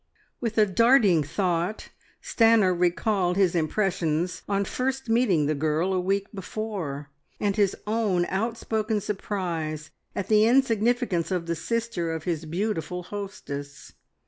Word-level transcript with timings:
With 0.39 0.57
a 0.57 0.65
darting 0.65 1.21
thought 1.21 1.89
Stanor 2.23 2.73
recalled 2.73 3.37
his 3.37 3.53
impressions 3.53 4.41
on 4.49 4.65
first 4.65 5.09
meeting 5.09 5.45
the 5.45 5.53
girl 5.53 5.93
a 5.93 5.99
week 6.01 6.25
before, 6.33 7.11
and 7.39 7.55
his 7.55 7.75
own 7.85 8.25
outspoken 8.29 8.99
surprise 8.99 9.91
at 10.15 10.27
the 10.27 10.45
insignificance 10.47 11.29
of 11.29 11.45
the 11.45 11.55
sister 11.55 12.11
of 12.13 12.23
his 12.23 12.45
beautiful 12.45 13.03
hostess. 13.03 13.93